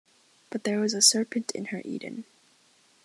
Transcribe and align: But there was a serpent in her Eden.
But 0.49 0.63
there 0.63 0.79
was 0.79 0.95
a 0.95 1.01
serpent 1.03 1.51
in 1.51 1.65
her 1.65 1.83
Eden. 1.85 2.23